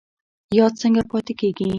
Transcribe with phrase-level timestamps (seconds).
[0.57, 1.67] یاد څنګه پاتې کیږي؟